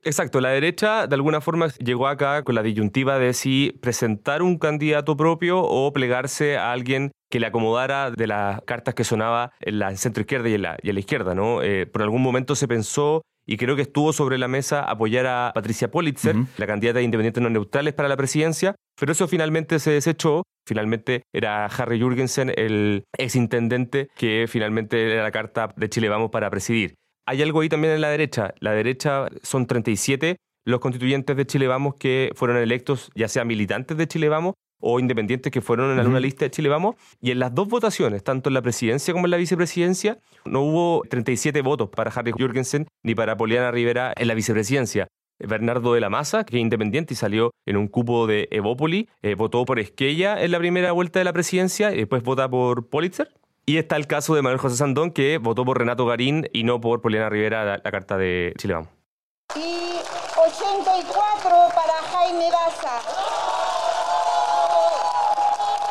Exacto, 0.05 0.41
la 0.41 0.51
derecha 0.51 1.07
de 1.07 1.15
alguna 1.15 1.41
forma 1.41 1.69
llegó 1.79 2.07
acá 2.07 2.45
con 2.45 2.55
la 2.55 2.63
disyuntiva 2.63 3.19
de 3.19 3.35
si 3.35 3.77
presentar 3.81 4.43
un 4.43 4.59
candidato 4.59 5.17
propio 5.17 5.61
o 5.61 5.93
plegarse 5.93 6.57
a 6.57 6.73
alguien 6.73 7.11
que 7.31 7.41
le 7.41 7.47
acomodara 7.47 8.11
de 8.11 8.27
las 8.27 8.63
cartas 8.63 8.95
que 8.95 9.05
sonaba 9.05 9.53
en 9.61 9.79
la 9.79 9.95
centro 9.97 10.23
izquierda 10.23 10.49
y 10.49 10.55
en 10.55 10.63
la, 10.63 10.79
y 10.83 10.89
en 10.89 10.95
la 10.95 11.01
izquierda, 11.01 11.35
¿no? 11.35 11.63
Eh, 11.63 11.87
por 11.87 12.03
algún 12.03 12.23
momento 12.23 12.55
se 12.55 12.69
pensó 12.69 13.23
y 13.47 13.57
creo 13.57 13.77
que 13.77 13.83
estuvo 13.83 14.13
sobre 14.13 14.39
la 14.39 14.47
mesa 14.47 14.83
apoyar 14.83 15.27
a 15.27 15.53
Patricia 15.55 15.91
Politzer, 15.91 16.37
la 16.59 16.67
candidata 16.67 16.99
de 16.99 17.05
Independientes 17.05 17.43
No 17.43 17.49
Neutrales 17.49 17.95
para 17.95 18.09
la 18.09 18.17
presidencia, 18.17 18.75
pero 18.99 19.13
eso 19.13 19.27
finalmente 19.27 19.79
se 19.79 19.91
desechó. 19.91 20.43
Finalmente 20.67 21.23
era 21.33 21.65
Harry 21.65 21.99
Jurgensen, 21.99 22.53
el 22.55 23.05
exintendente, 23.17 24.11
que 24.17 24.45
finalmente 24.49 25.13
era 25.15 25.23
la 25.23 25.31
carta 25.31 25.73
de 25.75 25.89
Chile 25.89 26.11
Vamos 26.11 26.31
para 26.31 26.51
presidir. 26.51 26.97
Hay 27.29 27.43
algo 27.43 27.61
ahí 27.61 27.69
también 27.69 27.93
en 27.93 28.01
la 28.01 28.09
derecha. 28.09 28.55
La 28.59 28.73
derecha 28.73 29.29
son 29.43 29.67
37 29.67 30.39
los 30.65 30.81
constituyentes 30.81 31.37
de 31.37 31.47
Chile 31.47 31.67
Vamos 31.67 31.97
que 31.97 32.31
fueron 32.35 32.57
electos, 32.57 33.11
ya 33.15 33.29
sea 33.29 33.45
militantes 33.45 33.99
de 33.99 34.09
Chile 34.09 34.31
Vamos 34.31 34.55
o 34.81 34.99
independientes 34.99 35.53
que 35.53 35.61
fueron 35.61 35.93
en 35.93 35.99
alguna 35.99 36.21
lista 36.21 36.47
de 36.47 36.51
Chile 36.51 36.71
Vamos. 36.71 36.97
Y 37.21 37.31
en 37.31 37.39
las 37.39 37.55
dos 37.55 37.69
votaciones, 37.69 38.25
tanto 38.25 38.49
en 38.49 38.55
la 38.55 38.63
presidencia 38.63 39.13
como 39.13 39.27
en 39.27 39.33
la 39.33 39.37
vicepresidencia, 39.37 40.19
no 40.47 40.63
hubo 40.63 41.03
37 41.07 41.61
votos 41.61 41.91
para 41.91 42.11
Harry 42.11 42.33
Jurgensen 42.33 42.87
ni 43.03 43.15
para 43.15 43.37
Poliana 43.37 43.71
Rivera 43.73 44.15
en 44.17 44.27
la 44.27 44.33
vicepresidencia. 44.33 45.09
Bernardo 45.39 45.93
de 45.93 46.01
la 46.01 46.09
Maza, 46.09 46.45
que 46.45 46.57
es 46.57 46.63
independiente 46.63 47.13
y 47.13 47.17
salió 47.19 47.51
en 47.67 47.77
un 47.77 47.89
cupo 47.89 48.27
de 48.27 48.49
Evópoli, 48.51 49.11
eh, 49.21 49.35
votó 49.35 49.67
por 49.67 49.79
Esquella 49.79 50.43
en 50.43 50.51
la 50.51 50.59
primera 50.59 50.93
vuelta 50.93 51.19
de 51.19 51.27
la 51.27 51.35
presidencia 51.35 51.93
y 51.93 51.99
después 51.99 52.23
vota 52.23 52.49
por 52.49 52.89
Politzer. 52.89 53.29
Y 53.69 53.77
está 53.77 53.97
el 53.97 54.07
caso 54.07 54.35
de 54.35 54.41
Manuel 54.41 54.59
José 54.59 54.77
Sandón, 54.77 55.11
que 55.11 55.37
votó 55.37 55.63
por 55.67 55.77
Renato 55.77 56.07
Garín 56.07 56.49
y 56.55 56.65
no 56.65 56.81
por 56.81 57.03
Poliana 57.03 57.29
Rivera, 57.29 57.67
la, 57.67 57.79
la 57.85 57.91
carta 57.91 58.17
de 58.17 58.55
Chile 58.57 58.73
Vamos. 58.73 58.89
Y 59.57 59.99
84 60.39 61.51
para 61.75 61.93
Jaime 62.11 62.47
Baza. 62.51 63.03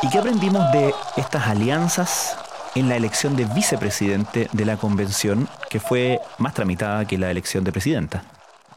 ¿Y 0.01 0.09
qué 0.09 0.17
aprendimos 0.17 0.71
de 0.71 0.91
estas 1.17 1.45
alianzas 1.45 2.35
en 2.73 2.89
la 2.89 2.95
elección 2.95 3.35
de 3.35 3.45
vicepresidente 3.45 4.47
de 4.51 4.65
la 4.65 4.77
convención, 4.77 5.47
que 5.69 5.79
fue 5.79 6.19
más 6.39 6.55
tramitada 6.55 7.05
que 7.05 7.19
la 7.19 7.29
elección 7.29 7.63
de 7.63 7.71
presidenta? 7.71 8.23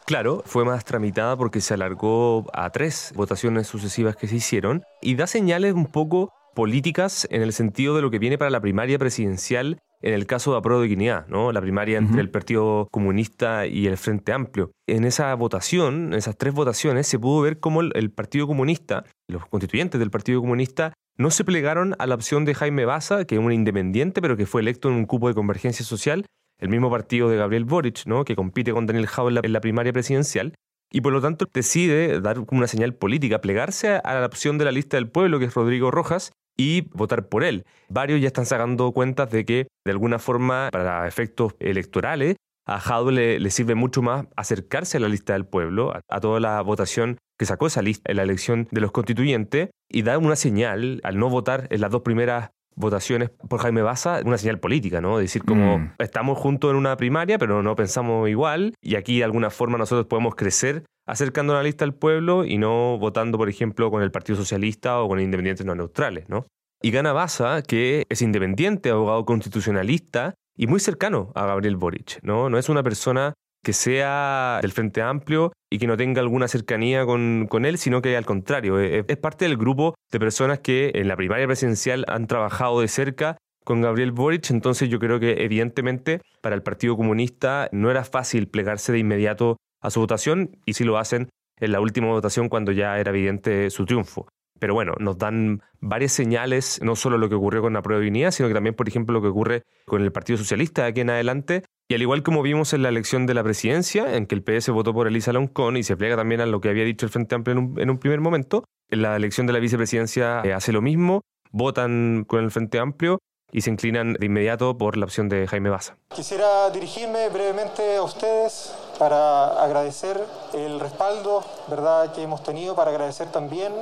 Claro, 0.05 0.43
fue 0.45 0.67
más 0.67 0.85
tramitada 0.85 1.39
porque 1.39 1.63
se 1.63 1.73
alargó 1.73 2.45
a 2.53 2.69
tres 2.69 3.15
votaciones 3.17 3.67
sucesivas 3.67 4.15
que 4.15 4.29
se 4.29 4.37
hicieron 4.37 4.83
y 5.01 5.15
da 5.15 5.27
señales 5.27 5.73
un 5.73 5.87
poco 5.87 6.35
políticas 6.55 7.27
en 7.31 7.43
el 7.43 7.53
sentido 7.53 7.97
de 7.97 8.03
lo 8.03 8.11
que 8.11 8.19
viene 8.19 8.39
para 8.39 8.51
la 8.51 8.61
primaria 8.61 8.99
presidencial 8.99 9.79
en 10.03 10.15
el 10.15 10.27
caso 10.27 10.53
de 10.53 10.59
Apro 10.59 10.81
de 10.81 10.89
Guinea, 10.89 11.27
¿no? 11.29 11.53
la 11.53 11.61
primaria 11.61 11.99
entre 11.99 12.21
el 12.21 12.31
Partido 12.31 12.89
Comunista 12.91 13.67
y 13.67 13.87
el 13.87 13.99
Frente 13.99 14.33
Amplio. 14.33 14.73
En 14.87 15.05
esa 15.05 15.35
votación, 15.35 16.07
en 16.07 16.15
esas 16.15 16.39
tres 16.39 16.55
votaciones, 16.55 17.07
se 17.07 17.19
pudo 17.19 17.43
ver 17.43 17.61
cómo 17.61 17.83
el 17.83 18.11
Partido 18.11 18.47
Comunista, 18.47 19.05
los 19.29 19.45
constituyentes 19.47 19.99
del 19.99 20.11
Partido 20.11 20.41
Comunista, 20.41 20.95
no 21.19 21.31
se 21.31 21.45
plegaron 21.45 21.95
a 21.99 22.07
la 22.07 22.15
opción 22.15 22.47
de 22.47 22.55
Jaime 22.55 22.87
Baza, 22.87 23.27
que 23.27 23.35
es 23.35 23.41
un 23.41 23.53
independiente, 23.53 24.23
pero 24.23 24.39
que 24.39 24.47
fue 24.47 24.63
electo 24.63 24.89
en 24.89 24.95
un 24.95 25.05
cupo 25.05 25.29
de 25.29 25.35
convergencia 25.35 25.85
social, 25.85 26.25
el 26.59 26.71
mismo 26.71 26.91
partido 26.91 27.29
de 27.29 27.37
Gabriel 27.37 27.67
Boric, 27.67 28.07
¿no? 28.07 28.25
que 28.25 28.37
compite 28.37 28.73
con 28.73 28.87
Daniel 28.87 29.07
Jau 29.07 29.29
en 29.29 29.53
la, 29.53 29.61
primaria 29.61 29.93
presidencial, 29.93 30.55
y 30.91 31.03
por 31.03 31.13
lo 31.13 31.21
tanto 31.21 31.47
decide 31.53 32.21
dar 32.23 32.39
una 32.51 32.67
señal 32.67 32.95
política, 32.95 33.43
plegarse 33.43 34.01
a 34.03 34.15
la 34.15 34.27
opción 34.27 34.57
de 34.57 34.65
la 34.65 34.73
lista 34.73 34.97
del 34.97 35.11
pueblo, 35.11 35.39
que 35.39 35.45
es 35.45 35.55
Rodrigo 35.55 35.91
Rojas, 35.91 36.33
y 36.61 36.83
votar 36.93 37.27
por 37.29 37.43
él. 37.43 37.65
Varios 37.89 38.21
ya 38.21 38.27
están 38.27 38.45
sacando 38.45 38.93
cuentas 38.93 39.31
de 39.31 39.47
que, 39.47 39.69
de 39.87 39.93
alguna 39.93 40.19
forma, 40.19 40.69
para 40.71 41.09
efectos 41.09 41.55
electorales, 41.59 42.37
a 42.67 42.79
Jadwe 42.79 43.39
le, 43.41 43.51
sirve 43.51 43.75
mucho 43.75 44.03
más 44.03 44.27
acercarse 44.37 44.99
a 44.99 45.01
la 45.01 45.09
lista 45.09 45.33
del 45.33 45.47
pueblo, 45.47 45.95
a 46.07 46.21
toda 46.21 46.39
la 46.39 46.61
votación 46.61 47.17
que 47.39 47.47
sacó 47.47 47.67
esa 47.67 47.81
lista 47.81 48.11
en 48.11 48.19
la 48.19 48.25
elección 48.25 48.69
de 48.71 48.83
los 48.83 48.93
constituyentes 48.93 49.71
y 49.89 50.03
da 50.03 50.19
una 50.19 50.37
señal 50.37 51.01
al 51.03 51.19
no 51.19 51.31
votar 51.31 51.67
en 51.71 51.81
las 51.81 51.91
dos 51.91 52.03
primeras 52.03 52.51
votaciones 52.75 53.31
por 53.31 53.61
Jaime 53.61 53.83
Baza, 53.83 54.21
una 54.25 54.39
señal 54.39 54.59
política, 54.59 55.01
¿no? 55.01 55.19
Decir 55.19 55.45
como 55.45 55.79
mm. 55.79 55.93
estamos 55.99 56.39
juntos 56.39 56.71
en 56.71 56.77
una 56.77 56.97
primaria, 56.97 57.39
pero 57.39 57.63
no 57.63 57.77
pensamos 57.77 58.29
igual 58.29 58.75
y 58.81 58.97
aquí 58.97 59.19
de 59.19 59.25
alguna 59.25 59.51
forma 59.51 59.79
nosotros 59.79 60.07
podemos 60.07 60.35
crecer 60.35 60.85
acercando 61.07 61.55
la 61.55 61.63
lista 61.63 61.85
al 61.85 61.95
pueblo 61.95 62.45
y 62.45 62.59
no 62.59 62.97
votando, 62.99 63.37
por 63.37 63.49
ejemplo, 63.49 63.91
con 63.91 64.03
el 64.03 64.11
Partido 64.13 64.37
Socialista 64.37 65.01
o 65.01 65.09
con 65.09 65.21
independientes 65.21 65.67
no 65.67 65.75
neutrales, 65.75 66.29
¿no? 66.29 66.47
Y 66.83 66.93
gana 66.93 67.13
Baza, 67.13 67.63
que 67.63 68.07
es 68.09 68.23
independiente, 68.23 68.91
abogado 68.91 69.25
constitucionalista 69.27 70.35
y 70.57 70.67
muy 70.67 70.81
cercano 70.81 71.33
a 71.35 71.47
Gabriel 71.47 71.77
Boric, 71.77 72.21
¿no? 72.23 72.49
No 72.49 72.59
es 72.59 72.69
una 72.69 72.83
persona 72.83 73.35
que 73.63 73.73
sea 73.73 74.59
del 74.63 74.73
Frente 74.73 75.03
Amplio 75.03 75.53
y 75.71 75.79
que 75.79 75.87
no 75.87 75.97
tenga 75.97 76.21
alguna 76.21 76.49
cercanía 76.49 77.05
con, 77.05 77.65
él, 77.65 77.79
sino 77.79 78.03
que 78.03 78.17
al 78.17 78.27
contrario, 78.27 78.79
es, 78.79 79.05
parte 79.19 79.45
del 79.45 79.57
grupo 79.57 79.95
de 80.11 80.19
personas 80.19 80.61
que 80.61 80.93
en 80.95 81.09
la 81.09 81.17
primaria 81.17 81.47
presidencial 81.47 82.05
han 82.09 82.27
trabajado 82.27 82.81
de 82.81 82.89
cerca 82.89 83.37
con 83.65 83.83
Gabriel 83.83 84.13
Boric, 84.13 84.51
entonces 84.51 84.89
yo 84.89 84.99
creo 84.99 85.21
que 85.21 85.45
evidentemente 85.45 86.23
para 86.43 86.55
el 86.55 86.63
Partido 86.63 86.97
Comunista 86.97 87.69
no 87.73 87.91
era 87.91 88.05
fácil 88.05 88.49
plegarse 88.49 88.93
de 88.93 88.99
inmediato 88.99 89.59
a 89.81 89.91
su 89.91 90.01
votación 90.01 90.57
y 90.65 90.73
si 90.73 90.85
lo 90.85 90.99
hacen 90.99 91.29
en 91.59 91.73
la 91.73 91.81
última 91.81 92.09
votación 92.09 92.49
cuando 92.49 92.73
ya 92.73 92.99
era 92.99 93.11
evidente 93.11 93.71
su 93.71 93.85
triunfo. 93.85 94.27
Pero 94.59 94.75
bueno, 94.75 94.95
nos 94.99 95.19
dan 95.19 95.63
varias 95.81 96.13
señales, 96.13 96.81
no 96.83 96.97
solo 96.97 97.17
lo 97.17 97.29
que 97.29 97.35
ocurrió 97.35 97.63
con 97.63 97.73
la 97.73 97.83
prueba 97.83 98.03
de 98.03 98.31
sino 98.31 98.49
que 98.49 98.55
también, 98.55 98.75
por 98.75 98.89
ejemplo, 98.89 99.15
lo 99.15 99.23
que 99.23 99.29
ocurre 99.29 99.63
con 99.87 100.03
el 100.03 100.13
Partido 100.13 100.37
Socialista 100.37 100.83
de 100.83 100.89
aquí 100.89 101.01
en 101.01 101.11
adelante, 101.11 101.63
y 101.91 101.95
al 101.95 102.03
igual 102.03 102.23
como 102.23 102.43
vimos 102.43 102.73
en 102.73 102.83
la 102.83 102.89
elección 102.89 103.27
de 103.27 103.35
la 103.35 103.43
presidencia, 103.43 104.15
en 104.15 104.27
que 104.27 104.37
el 104.37 104.45
PS 104.45 104.71
votó 104.71 104.95
por 104.95 105.09
Elisa 105.09 105.33
Loncón 105.33 105.77
y 105.77 105.83
se 105.83 105.97
plega 105.97 106.15
también 106.15 106.41
a 106.41 106.47
lo 106.47 106.61
que 106.61 106.69
había 106.69 106.85
dicho 106.85 107.05
el 107.05 107.11
Frente 107.11 107.35
Amplio 107.35 107.59
en 107.77 107.91
un, 107.91 107.99
primer 107.99 108.21
momento, 108.21 108.63
en 108.91 109.03
la 109.03 109.17
elección 109.17 109.49
de 109.49 109.53
la 109.53 109.59
vicepresidencia 109.59 110.41
eh, 110.45 110.53
hace 110.53 110.71
lo 110.71 110.83
mismo, 110.83 111.23
votan 111.51 112.25
con 112.29 112.45
el 112.45 112.53
Frente 112.53 112.79
Amplio 112.79 113.19
y 113.53 113.61
se 113.63 113.71
inclinan 113.71 114.15
de 114.15 114.27
inmediato 114.27 114.77
por 114.77 114.97
la 114.97 115.05
opción 115.05 115.29
de 115.29 115.47
Jaime 115.47 115.71
Baza. 115.71 115.97
Quisiera 116.15 116.71
dirigirme 116.71 117.29
brevemente 117.29 117.97
a 117.97 118.03
ustedes 118.03 118.75
para 118.99 119.63
agradecer 119.63 120.23
el 120.55 120.79
respaldo 120.79 121.43
¿verdad? 121.69 122.13
que 122.13 122.23
hemos 122.23 122.43
tenido, 122.43 122.75
para 122.75 122.91
agradecer 122.91 123.29
también 123.29 123.73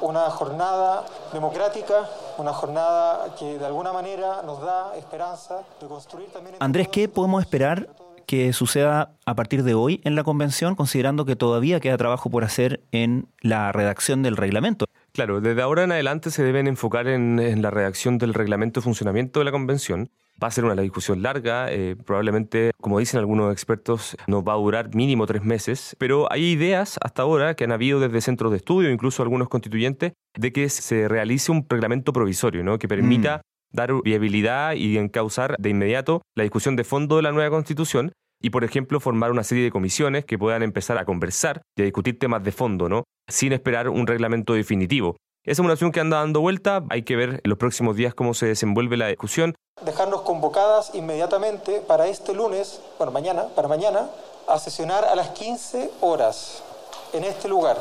una 0.00 0.30
jornada 0.30 1.04
democrática, 1.32 2.08
una 2.38 2.52
jornada 2.52 3.34
que 3.38 3.58
de 3.58 3.66
alguna 3.66 3.92
manera 3.92 4.42
nos 4.44 4.60
da 4.60 4.96
esperanza 4.96 5.62
de 5.80 5.86
construir 5.86 6.28
también... 6.30 6.56
Andrés, 6.60 6.88
¿qué 6.88 7.08
podemos 7.08 7.42
esperar 7.42 7.88
que 8.26 8.52
suceda 8.52 9.12
a 9.24 9.34
partir 9.34 9.62
de 9.62 9.74
hoy 9.74 10.00
en 10.04 10.16
la 10.16 10.24
convención, 10.24 10.74
considerando 10.74 11.24
que 11.24 11.36
todavía 11.36 11.80
queda 11.80 11.96
trabajo 11.96 12.28
por 12.28 12.44
hacer 12.44 12.80
en 12.90 13.28
la 13.40 13.72
redacción 13.72 14.22
del 14.22 14.36
reglamento? 14.36 14.85
Claro, 15.16 15.40
desde 15.40 15.62
ahora 15.62 15.84
en 15.84 15.92
adelante 15.92 16.30
se 16.30 16.42
deben 16.42 16.66
enfocar 16.66 17.08
en, 17.08 17.62
la 17.62 17.70
redacción 17.70 18.18
del 18.18 18.34
reglamento 18.34 18.80
de 18.80 18.84
funcionamiento 18.84 19.40
de 19.40 19.46
la 19.46 19.50
convención. 19.50 20.10
Va 20.42 20.48
a 20.48 20.50
ser 20.50 20.66
una 20.66 20.78
discusión 20.82 21.22
larga, 21.22 21.72
eh, 21.72 21.96
probablemente, 21.96 22.72
como 22.82 22.98
dicen 22.98 23.18
algunos 23.18 23.50
expertos, 23.50 24.14
nos 24.26 24.44
va 24.44 24.52
a 24.52 24.56
durar 24.56 24.94
mínimo 24.94 25.24
tres 25.24 25.42
meses, 25.42 25.96
pero 25.98 26.30
hay 26.30 26.44
ideas 26.44 26.98
hasta 27.00 27.22
ahora 27.22 27.54
que 27.54 27.64
han 27.64 27.72
habido 27.72 27.98
desde 27.98 28.20
centros 28.20 28.50
de 28.50 28.58
estudio, 28.58 28.90
incluso 28.90 29.22
algunos 29.22 29.48
constituyentes, 29.48 30.12
de 30.34 30.52
que 30.52 30.68
se 30.68 31.08
realice 31.08 31.50
un 31.50 31.64
reglamento 31.66 32.12
provisorio, 32.12 32.62
¿no? 32.62 32.78
que 32.78 32.86
permita 32.86 33.38
mm 33.38 33.40
dar 33.72 33.92
viabilidad 34.02 34.74
y 34.74 34.96
encauzar 34.96 35.56
de 35.58 35.68
inmediato 35.68 36.22
la 36.34 36.44
discusión 36.44 36.76
de 36.76 36.84
fondo 36.84 37.16
de 37.16 37.22
la 37.22 37.32
nueva 37.32 37.50
constitución 37.50 38.12
y, 38.40 38.50
por 38.50 38.64
ejemplo, 38.64 39.00
formar 39.00 39.30
una 39.30 39.44
serie 39.44 39.64
de 39.64 39.70
comisiones 39.70 40.24
que 40.24 40.38
puedan 40.38 40.62
empezar 40.62 40.98
a 40.98 41.04
conversar 41.04 41.62
y 41.76 41.82
a 41.82 41.84
discutir 41.84 42.18
temas 42.18 42.44
de 42.44 42.52
fondo, 42.52 42.88
¿no? 42.88 43.04
Sin 43.28 43.52
esperar 43.52 43.88
un 43.88 44.06
reglamento 44.06 44.54
definitivo. 44.54 45.16
Esa 45.44 45.62
es 45.62 45.64
una 45.64 45.74
opción 45.74 45.92
que 45.92 46.00
anda 46.00 46.18
dando 46.18 46.40
vuelta, 46.40 46.84
hay 46.90 47.02
que 47.02 47.14
ver 47.14 47.40
en 47.44 47.48
los 47.48 47.56
próximos 47.56 47.94
días 47.94 48.14
cómo 48.14 48.34
se 48.34 48.46
desenvuelve 48.46 48.96
la 48.96 49.06
discusión. 49.06 49.54
Dejarnos 49.84 50.22
convocadas 50.22 50.92
inmediatamente 50.94 51.80
para 51.86 52.08
este 52.08 52.34
lunes, 52.34 52.82
bueno, 52.98 53.12
mañana, 53.12 53.46
para 53.54 53.68
mañana, 53.68 54.08
a 54.48 54.58
sesionar 54.58 55.04
a 55.04 55.14
las 55.14 55.30
15 55.30 55.90
horas 56.00 56.64
en 57.12 57.22
este 57.22 57.48
lugar. 57.48 57.78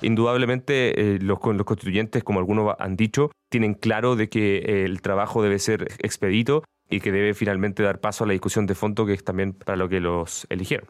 Indudablemente, 0.00 1.14
eh, 1.14 1.18
los, 1.20 1.38
los 1.44 1.64
constituyentes, 1.64 2.24
como 2.24 2.40
algunos 2.40 2.74
han 2.78 2.96
dicho, 2.96 3.30
tienen 3.48 3.74
claro 3.74 4.16
de 4.16 4.28
que 4.28 4.56
eh, 4.56 4.84
el 4.84 5.00
trabajo 5.00 5.42
debe 5.42 5.60
ser 5.60 5.92
expedito 6.00 6.64
y 6.92 7.00
que 7.00 7.10
debe 7.10 7.32
finalmente 7.32 7.82
dar 7.82 8.00
paso 8.00 8.24
a 8.24 8.26
la 8.26 8.34
discusión 8.34 8.66
de 8.66 8.74
fondo, 8.74 9.06
que 9.06 9.14
es 9.14 9.24
también 9.24 9.54
para 9.54 9.76
lo 9.76 9.88
que 9.88 9.98
los 9.98 10.46
eligieron. 10.50 10.88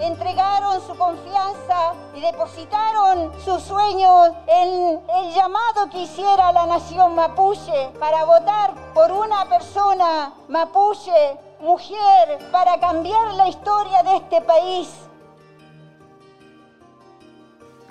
entregaron 0.00 0.80
su 0.86 0.94
confianza 0.96 1.92
y 2.14 2.20
depositaron 2.20 3.32
sus 3.44 3.60
sueños 3.62 4.30
en 4.46 5.00
el 5.16 5.34
llamado 5.34 5.90
que 5.90 6.02
hiciera 6.02 6.52
la 6.52 6.66
nación 6.66 7.16
mapuche 7.16 7.90
para 7.98 8.24
votar 8.24 8.74
por 8.94 9.10
una 9.10 9.44
persona 9.48 10.32
mapuche, 10.48 11.36
mujer, 11.60 12.38
para 12.52 12.78
cambiar 12.78 13.34
la 13.34 13.48
historia 13.48 14.04
de 14.04 14.16
este 14.16 14.40
país. 14.40 15.07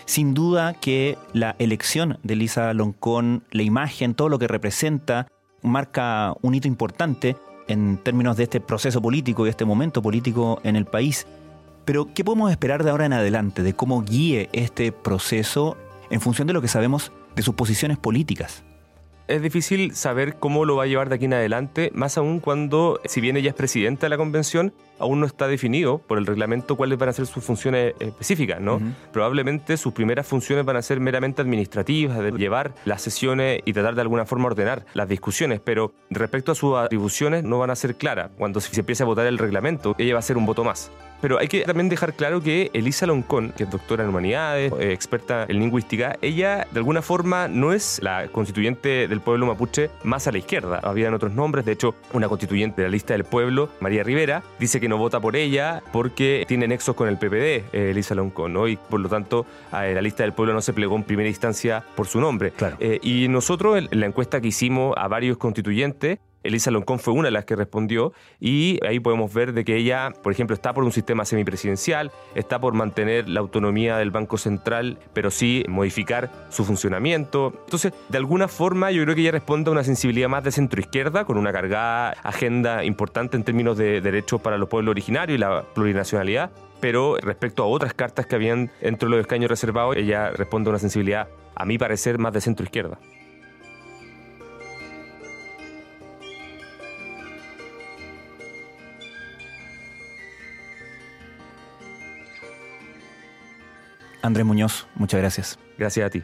Sin 0.08 0.34
duda 0.34 0.74
que 0.74 1.18
la 1.34 1.58
elección 1.60 2.18
de 2.24 2.38
Lisa 2.38 2.74
Loncón, 2.74 3.44
la 3.52 3.64
imagen, 3.64 4.16
todo 4.16 4.30
lo 4.30 4.40
que 4.40 4.48
representa, 4.48 5.28
marca 5.62 6.34
un 6.42 6.56
hito 6.56 6.70
importante 6.70 7.36
en 7.68 7.98
términos 7.98 8.38
de 8.38 8.44
este 8.44 8.62
proceso 8.62 9.02
político 9.02 9.46
y 9.46 9.50
este 9.50 9.66
momento 9.66 10.02
político 10.02 10.62
en 10.64 10.78
el 10.78 10.86
país. 10.86 11.28
Pero, 11.84 12.14
¿qué 12.14 12.24
podemos 12.24 12.50
esperar 12.52 12.86
de 12.86 12.92
ahora 12.92 13.06
en 13.06 13.14
adelante, 13.14 13.64
de 13.64 13.74
cómo 13.74 14.02
guíe 14.02 14.50
este 14.54 14.94
proceso 14.94 15.76
en 16.10 16.22
función 16.22 16.48
de 16.48 16.54
lo 16.54 16.62
que 16.62 16.70
sabemos 16.70 17.12
de 17.36 17.44
sus 17.44 17.56
posiciones 17.56 17.98
políticas? 17.98 18.64
es 19.28 19.42
difícil 19.42 19.94
saber 19.94 20.38
cómo 20.38 20.66
lo 20.66 20.78
va 20.78 20.84
a 20.84 20.88
llevar 20.88 21.10
de 21.10 21.16
aquí 21.16 21.26
en 21.26 21.34
adelante, 21.34 21.92
más 21.94 22.18
aún 22.18 22.40
cuando, 22.40 23.02
si 23.06 23.22
bien 23.22 23.36
ella 23.36 23.50
es 23.50 23.56
presidenta 23.56 24.06
de 24.06 24.10
la 24.10 24.18
convención, 24.18 24.74
aún 25.00 25.20
no 25.20 25.26
está 25.26 25.48
definido 25.48 26.00
por 26.00 26.18
el 26.18 26.26
reglamento 26.26 26.76
cuáles 26.76 26.98
van 26.98 27.10
a 27.10 27.14
ser 27.14 27.26
sus 27.26 27.44
funciones 27.44 27.94
específicas, 28.00 28.62
¿no? 28.62 28.82
Probablemente 29.12 29.78
sus 29.78 29.94
primeras 29.94 30.28
funciones 30.28 30.66
van 30.66 30.78
a 30.78 30.82
ser 30.82 31.00
meramente 31.00 31.42
administrativas, 31.42 32.20
de 32.20 32.32
llevar 32.32 32.74
las 32.86 33.02
sesiones 33.02 33.62
y 33.66 33.74
tratar 33.74 33.96
de 33.96 34.02
alguna 34.02 34.26
forma 34.26 34.48
ordenar 34.48 34.86
las 34.94 35.08
discusiones, 35.08 35.60
pero 35.64 35.94
respecto 36.10 36.52
a 36.52 36.56
sus 36.56 36.76
atribuciones 36.76 37.44
no 37.44 37.60
van 37.60 37.70
a 37.70 37.76
ser 37.76 37.96
claras. 37.96 38.32
Cuando 38.38 38.60
se 38.60 38.78
empiece 38.80 39.04
a 39.04 39.06
votar 39.06 39.26
el 39.28 39.38
reglamento, 39.38 39.96
ella 39.98 40.14
va 40.14 40.20
a 40.20 40.24
ser 40.24 40.38
un 40.38 40.46
voto 40.46 40.64
más. 40.64 40.92
Pero 41.22 41.40
hay 41.40 41.48
que 41.48 41.62
también 41.62 41.90
dejar 41.90 42.14
claro 42.14 42.42
que 42.42 42.70
Elisa 42.74 43.08
Loncón, 43.08 43.52
que 43.58 43.64
es 43.64 43.72
doctora 43.72 44.04
en 44.04 44.10
humanidades, 44.10 44.72
eh, 44.80 44.94
experta 44.94 45.46
en 45.48 45.60
lingüística, 45.60 46.16
ella 46.22 46.68
de 46.72 46.80
alguna 46.80 47.02
forma 47.02 47.48
no 47.48 47.74
es 47.74 48.00
la 48.04 48.28
constituyente 48.28 49.08
del 49.08 49.22
pueblo 49.22 49.48
mapuche 49.48 49.90
más 50.04 50.28
a 50.28 50.32
la 50.32 50.38
izquierda. 50.38 50.80
Habían 50.84 51.16
otros 51.16 51.34
nombres, 51.34 51.66
de 51.66 51.72
hecho, 51.72 51.96
una 52.14 52.30
constituyente 52.30 52.82
de 52.82 52.88
la 52.88 52.92
lista 52.92 53.14
del 53.14 53.24
pueblo, 53.24 53.70
María 53.80 54.04
Rivera, 54.04 54.44
dice 54.60 54.80
que 54.80 54.87
no 54.88 54.98
vota 54.98 55.20
por 55.20 55.36
ella 55.36 55.82
porque 55.92 56.46
tiene 56.48 56.68
nexos 56.68 56.96
con 56.96 57.08
el 57.08 57.18
PPD, 57.18 57.74
eh, 57.74 57.92
Elisa 57.92 58.16
Loncón, 58.16 58.54
¿no? 58.54 58.68
y 58.68 58.78
por 58.78 59.00
lo 59.00 59.10
tanto 59.10 59.46
a 59.72 59.86
la 59.86 60.02
lista 60.02 60.24
del 60.24 60.34
pueblo 60.34 60.54
no 60.54 60.62
se 60.62 60.74
plegó 60.74 60.96
en 60.96 61.04
primera 61.04 61.30
instancia 61.30 61.84
por 61.96 62.08
su 62.08 62.20
nombre. 62.20 62.54
Eh, 62.80 63.00
y 63.02 63.28
nosotros 63.28 63.78
en 63.78 64.00
la 64.00 64.06
encuesta 64.06 64.42
que 64.42 64.50
hicimos 64.50 64.94
a 64.98 65.08
varios 65.08 65.38
constituyentes, 65.38 66.20
Elisa 66.44 66.72
Loncón 66.72 67.00
fue 67.00 67.14
una 67.14 67.26
de 67.26 67.32
las 67.32 67.46
que 67.46 67.56
respondió 67.56 68.14
y 68.40 68.80
ahí 68.86 69.00
podemos 69.00 69.34
ver 69.34 69.54
de 69.54 69.66
que 69.66 69.76
ella, 69.76 70.12
por 70.24 70.32
ejemplo, 70.32 70.54
está 70.54 70.74
por 70.74 70.84
un 70.84 70.92
sistema 70.92 71.26
semipresidencial, 71.26 72.12
está 72.36 72.60
por 72.60 72.74
mantener 72.74 73.28
la 73.28 73.40
autonomía 73.40 73.98
del 73.98 74.12
Banco 74.12 74.38
Central, 74.38 75.00
pero 75.14 75.32
sí 75.32 75.64
modificar 75.68 76.32
su 76.50 76.64
funcionamiento. 76.64 77.54
Entonces, 77.66 77.94
de 78.10 78.18
alguna 78.18 78.48
forma, 78.48 78.92
yo 78.92 79.04
creo 79.04 79.16
que 79.16 79.22
ella 79.22 79.32
responde 79.32 79.70
a 79.70 79.74
una 79.74 79.84
sensibilidad 79.84 80.30
más 80.30 80.44
de 80.44 80.52
centro 80.52 80.80
izquierda, 80.80 81.26
con 81.26 81.38
una 81.38 81.52
cargada 81.52 82.12
agenda 82.24 82.84
importante 82.84 83.38
en 83.38 83.44
términos 83.44 83.78
de 83.78 84.02
derechos 84.02 84.42
para 84.42 84.58
los 84.58 84.70
pueblos 84.70 84.92
originarios 84.92 85.38
y 85.38 85.40
la 85.40 85.64
plurinacionalidad. 85.74 86.52
Pero 86.80 87.18
respecto 87.18 87.64
a 87.64 87.66
otras 87.66 87.94
cartas 87.94 88.28
que 88.28 88.36
habían 88.36 88.72
dentro 88.82 89.10
de 89.10 89.16
los 89.16 89.22
escaños 89.22 89.50
reservados, 89.50 89.96
ella 89.98 90.30
responde 90.30 90.70
a 90.70 90.72
una 90.72 90.80
sensibilidad, 90.80 91.28
a 91.56 91.66
mi 91.66 91.78
parecer, 91.78 92.20
más 92.20 92.34
de 92.34 92.42
centro 92.42 92.64
Andrés 104.28 104.46
Muñoz, 104.46 104.88
muchas 104.96 105.20
gracias. 105.20 105.60
Gracias 105.78 106.06
a 106.06 106.10
ti. 106.10 106.24